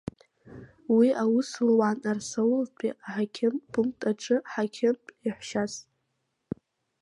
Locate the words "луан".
1.65-1.99